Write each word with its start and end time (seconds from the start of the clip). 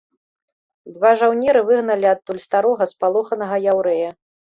Два 0.93 1.09
жаўнеры 1.19 1.61
выгналі 1.67 2.07
адтуль 2.13 2.39
старога 2.45 2.87
спалоханага 2.93 3.61
яўрэя. 3.75 4.09